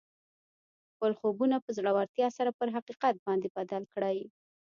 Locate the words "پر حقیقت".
2.59-3.15